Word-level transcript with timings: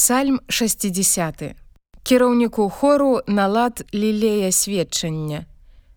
Псальм 0.00 0.40
60. 0.48 1.54
Кіраўніку 2.02 2.70
хору 2.70 3.20
налад 3.26 3.84
лілея 3.94 4.52
сведчання. 4.52 5.46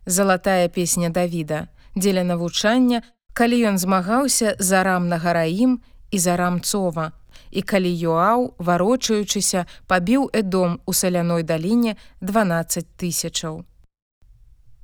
Залатая 0.06 0.70
песня 0.70 1.10
Давіда, 1.10 1.68
дзеля 1.96 2.24
навучання, 2.24 3.02
калі 3.34 3.64
ён 3.64 3.78
змагаўся 3.78 4.56
за 4.60 4.84
рам 4.84 5.08
на 5.08 5.18
гараім 5.18 5.80
і 6.12 6.20
за 6.20 6.36
рамцова. 6.36 7.12
І 7.52 7.62
калі 7.62 7.92
Йоаў, 7.96 8.56
варочаючыся, 8.60 9.66
пабіў 9.88 10.28
эдом 10.36 10.82
у 10.86 10.94
саляной 10.94 11.44
даліне 11.44 11.96
12 12.20 12.84
тысячаў. 13.00 13.64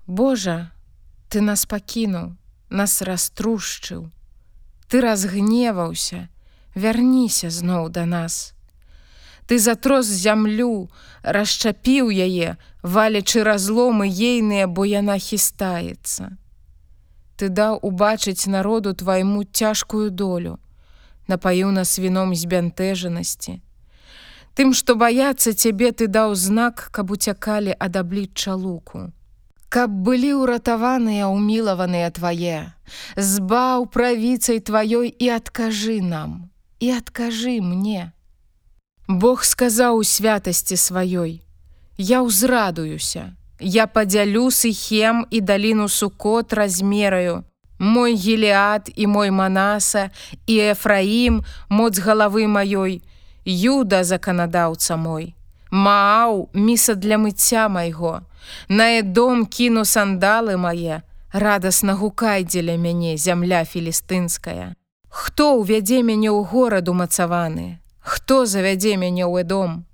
Божа, 0.07 0.71
ты 1.27 1.41
нас 1.41 1.65
пакінуў, 1.65 2.39
нас 2.69 3.01
раструшчыў. 3.01 4.07
Ты 4.87 5.01
разгневаўся, 5.03 6.29
вярніся 6.71 7.49
зноў 7.49 7.89
да 7.89 8.05
нас. 8.05 8.55
Ты 9.49 9.57
затрос 9.57 10.05
зямлю, 10.05 10.93
расчапіў 11.25 12.13
яе, 12.13 12.57
валячы 12.85 13.41
разломы 13.41 14.05
ейныя, 14.05 14.67
бо 14.69 14.85
яна 14.85 15.15
хістаецца. 15.17 16.37
Ты 17.33 17.49
даў 17.49 17.79
убачыць 17.81 18.45
народу 18.45 18.93
твайму 18.93 19.41
цяжкую 19.49 20.13
долю, 20.13 20.59
напаіў 21.25 21.71
нас 21.73 21.97
віном 21.97 22.35
збянтэжанасці. 22.37 23.55
Тым, 24.53 24.75
што 24.77 24.93
баяцца 24.93 25.55
цябе 25.57 25.89
ты 25.97 26.05
даў 26.05 26.37
знак, 26.37 26.85
каб 26.93 27.09
уцякалі 27.09 27.73
ад 27.73 27.97
аблічча 27.97 28.53
луку. 28.53 29.09
Каб 29.73 29.89
былі 29.89 30.45
ўратаваныя 30.45 31.25
ўмілаваныя 31.25 32.13
твае, 32.13 32.69
збаў 33.17 33.89
правіцай 33.89 34.61
тваёй 34.61 35.09
і 35.09 35.33
адкажы 35.41 36.05
нам, 36.05 36.53
і 36.77 36.93
адкажы 37.01 37.57
мне. 37.65 38.13
Бог 39.09 39.43
сказаў 39.43 39.97
у 39.97 40.03
святасці 40.05 40.75
сваёй: 40.77 41.41
Я 41.97 42.21
ўзрадуюся, 42.21 43.33
Я 43.59 43.87
падзялю 43.87 44.51
сыхем 44.53 45.25
і 45.31 45.41
даліну 45.41 45.89
сукот 45.89 46.53
размераю, 46.53 47.43
мой 47.79 48.13
гелеат 48.13 48.93
і 48.95 49.07
мой 49.07 49.31
манаса 49.31 50.11
і 50.45 50.55
Эфраім, 50.77 51.41
моц 51.69 51.97
галавы 51.97 52.45
маёй, 52.45 53.01
Юда 53.45 54.03
заканадаўца 54.03 54.95
мой. 54.95 55.33
Мааў 55.71 56.53
міса 56.53 56.93
для 56.93 57.17
мыцця 57.17 57.67
майго, 57.67 58.21
На 58.69 59.01
дом 59.01 59.45
кіну 59.45 59.85
сандалы 59.85 60.57
мае, 60.57 61.01
радасна 61.33 61.93
гукай 61.93 62.43
дзеля 62.43 62.77
мяне 62.77 63.17
зямля 63.17 63.65
філістынская. 63.65 64.75
Хто 65.09 65.57
ўвядзе 65.57 66.05
мяне 66.05 66.29
ў 66.29 66.45
гораду 66.45 66.93
мацаваны, 66.93 67.81
Хто 68.09 68.45
завядзе 68.49 68.97
мяне 68.97 69.21
ў 69.21 69.45
дом? 69.45 69.85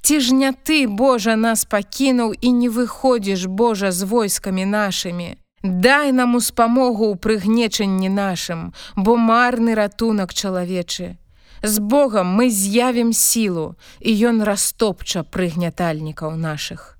Ці 0.00 0.20
ж 0.20 0.34
не 0.34 0.50
ты, 0.52 0.88
Божа, 0.88 1.36
нас 1.36 1.64
пакінуў 1.68 2.32
і 2.40 2.52
не 2.56 2.68
выходзіш, 2.72 3.44
Божа, 3.46 3.92
з 3.92 4.08
войскамі 4.08 4.64
нашымі. 4.64 5.36
Дай 5.62 6.12
нам 6.16 6.40
успамогу 6.40 7.12
ў 7.12 7.20
прыгнечанні 7.20 8.08
нашым, 8.08 8.72
бо 8.96 9.16
марны 9.20 9.76
ратунак 9.76 10.32
чалавечы. 10.32 11.20
З 11.62 11.84
Богом 11.84 12.32
мы 12.32 12.48
з'явім 12.48 13.12
сілу, 13.12 13.76
і 14.00 14.10
ён 14.32 14.40
растопча 14.40 15.20
прыгнятальнікаў 15.20 16.40
нашых. 16.40 16.99